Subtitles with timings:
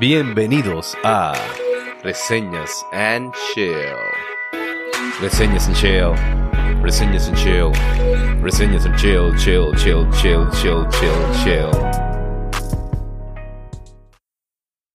[0.00, 1.34] Bienvenidos a
[2.02, 3.74] Reseñas and Chill.
[5.20, 6.14] Reseñas and Chill.
[6.82, 7.70] Reseñas and Chill.
[8.42, 11.70] Reseñas and Chill, chill, chill, chill, chill, chill, chill.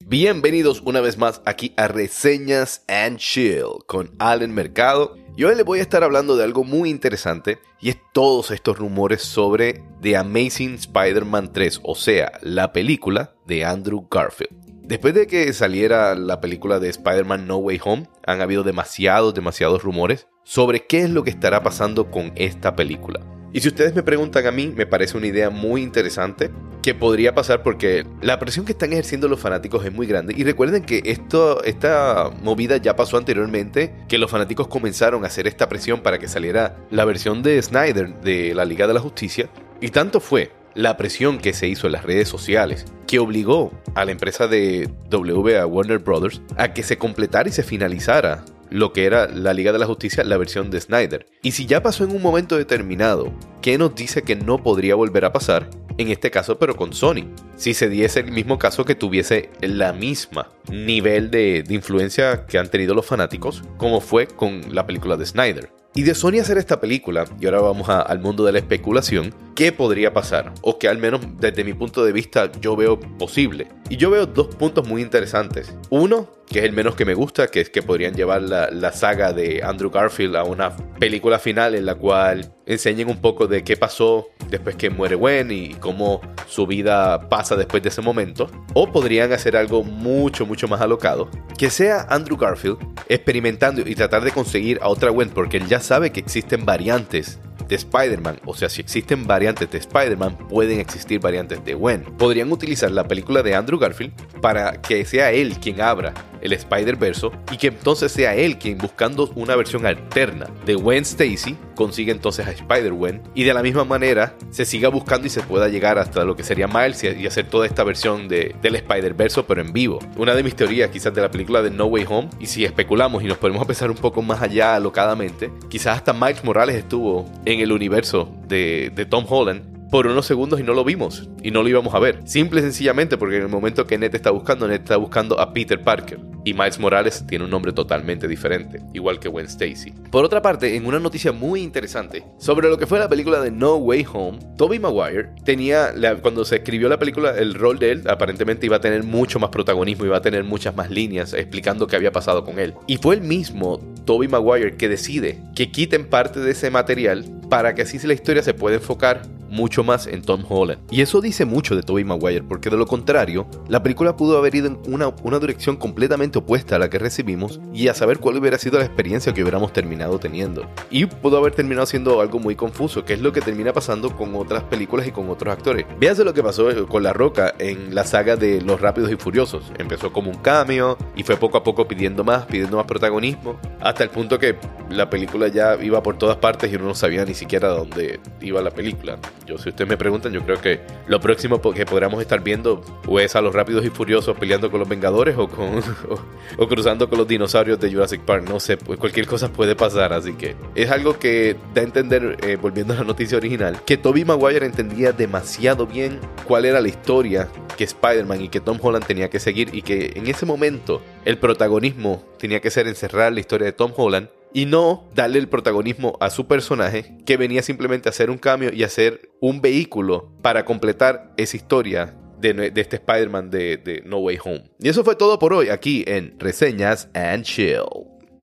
[0.07, 5.15] Bienvenidos una vez más aquí a Reseñas and Chill con Allen Mercado.
[5.37, 8.79] Y hoy les voy a estar hablando de algo muy interesante y es todos estos
[8.79, 14.64] rumores sobre The Amazing Spider-Man 3, o sea, la película de Andrew Garfield.
[14.87, 19.81] Después de que saliera la película de Spider-Man No Way Home, han habido demasiados, demasiados
[19.81, 23.19] rumores sobre qué es lo que estará pasando con esta película.
[23.51, 26.51] Y si ustedes me preguntan a mí, me parece una idea muy interesante
[26.83, 30.35] que podría pasar porque la presión que están ejerciendo los fanáticos es muy grande.
[30.37, 35.47] Y recuerden que esto, esta movida ya pasó anteriormente, que los fanáticos comenzaron a hacer
[35.47, 39.49] esta presión para que saliera la versión de Snyder de la Liga de la Justicia.
[39.81, 44.05] Y tanto fue la presión que se hizo en las redes sociales, que obligó a
[44.05, 48.93] la empresa de W, a Warner Brothers, a que se completara y se finalizara lo
[48.93, 51.27] que era la Liga de la Justicia, la versión de Snyder.
[51.41, 55.25] Y si ya pasó en un momento determinado, ¿qué nos dice que no podría volver
[55.25, 55.69] a pasar?
[55.97, 57.29] En este caso, pero con Sony.
[57.55, 62.57] Si se diese el mismo caso que tuviese la misma nivel de, de influencia que
[62.57, 65.69] han tenido los fanáticos, como fue con la película de Snyder.
[65.93, 69.71] Y de Sony hacer esta película, y ahora vamos al mundo de la especulación, ¿qué
[69.71, 70.53] podría pasar?
[70.61, 73.69] O que al menos desde mi punto de vista yo veo posible.
[73.89, 75.73] Y yo veo dos puntos muy interesantes.
[75.89, 78.91] Uno, que es el menos que me gusta, que es que podrían llevar la, la,
[78.91, 83.63] saga de Andrew Garfield a una película final en la cual enseñen un poco de
[83.63, 88.49] qué pasó después que muere Gwen y cómo su vida pasa después de ese momento.
[88.73, 94.23] O podrían hacer algo mucho, mucho más alocado, que sea Andrew Garfield experimentando y tratar
[94.23, 98.39] de conseguir a otra Gwen, porque él ya sabe que existen variantes de Spider-Man.
[98.45, 102.03] O sea, si existen variantes de Spider-Man, pueden existir variantes de Gwen.
[102.17, 106.13] Podrían utilizar la película de Andrew Garfield para que sea él quien abra
[106.45, 111.57] el Spider-Verse y que entonces sea él quien buscando una versión alterna de Gwen Stacy
[111.75, 115.67] consigue entonces a Spider-Gwen y de la misma manera se siga buscando y se pueda
[115.67, 119.61] llegar hasta lo que sería Miles y hacer toda esta versión de, del Spider-Verse pero
[119.61, 119.99] en vivo.
[120.17, 123.23] Una de mis teorías quizás de la película de No Way Home y si especulamos
[123.23, 127.29] y nos ponemos a pensar un poco más allá alocadamente, quizás hasta Miles Morales estuvo
[127.45, 131.51] en el universo de, de Tom Holland por unos segundos y no lo vimos y
[131.51, 132.19] no lo íbamos a ver.
[132.25, 135.53] Simple y sencillamente porque en el momento que Ned está buscando, Ned está buscando a
[135.53, 139.91] Peter Parker y Miles Morales tiene un nombre totalmente diferente, igual que Gwen Stacy.
[140.11, 143.51] Por otra parte, en una noticia muy interesante sobre lo que fue la película de
[143.51, 148.03] No Way Home, Tobey Maguire tenía, cuando se escribió la película, el rol de él
[148.07, 151.95] aparentemente iba a tener mucho más protagonismo, iba a tener muchas más líneas explicando qué
[151.95, 152.75] había pasado con él.
[152.85, 157.75] Y fue el mismo Tobey Maguire que decide que quiten parte de ese material para
[157.75, 160.81] que así la historia se pueda enfocar mucho más en Tom Holland.
[160.91, 164.55] Y eso dice mucho de Tobey Maguire, porque de lo contrario, la película pudo haber
[164.55, 168.37] ido en una, una dirección completamente opuesta a la que recibimos y a saber cuál
[168.37, 170.67] hubiera sido la experiencia que hubiéramos terminado teniendo.
[170.89, 174.35] Y pudo haber terminado siendo algo muy confuso, que es lo que termina pasando con
[174.35, 175.85] otras películas y con otros actores.
[175.99, 179.15] Véase lo que pasó eh, con La Roca en la saga de Los Rápidos y
[179.15, 179.71] Furiosos.
[179.77, 184.03] Empezó como un cameo y fue poco a poco pidiendo más, pidiendo más protagonismo, hasta
[184.03, 184.55] el punto que
[184.89, 188.59] la película ya iba por todas partes y uno no sabía ni siquiera dónde iba
[188.59, 189.19] la película.
[189.45, 193.19] Yo, si ustedes me preguntan, yo creo que lo próximo que podríamos estar viendo o
[193.19, 195.83] es a los rápidos y furiosos peleando con los Vengadores o, con,
[196.57, 198.49] o, cruzando con los dinosaurios de Jurassic Park.
[198.49, 200.13] No sé, pues cualquier cosa puede pasar.
[200.13, 203.97] Así que es algo que da a entender, eh, volviendo a la noticia original, que
[203.97, 209.05] Tobey Maguire entendía demasiado bien cuál era la historia que Spider-Man y que Tom Holland
[209.05, 213.39] tenía que seguir y que en ese momento el protagonismo tenía que ser encerrar la
[213.39, 218.07] historia de Tom Holland y no darle el protagonismo a su personaje que venía simplemente
[218.07, 222.95] a hacer un cambio y a ser un vehículo para completar esa historia de, este
[222.95, 224.63] Spider-Man de, de No Way Home.
[224.79, 228.14] Y eso fue todo por hoy aquí en Reseñas and Chill.